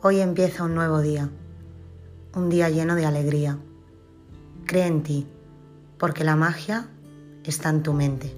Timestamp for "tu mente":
7.82-8.32